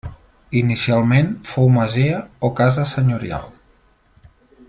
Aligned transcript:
Inicialment 0.61 1.29
fou 1.49 1.69
masia 1.75 2.23
o 2.49 2.51
casa 2.61 2.87
senyorial. 2.93 3.47